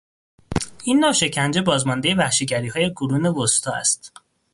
این 0.83 0.99
نوع 0.99 1.11
شکنجه 1.11 1.61
بازماندهی 1.61 2.13
وحشیگریهای 2.13 2.89
قرون 2.95 3.25
وسطی 3.25 3.69
است. 3.69 4.11